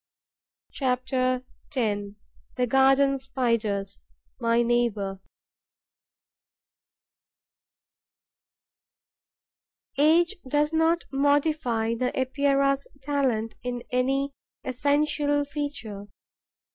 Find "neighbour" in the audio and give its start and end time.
4.63-5.19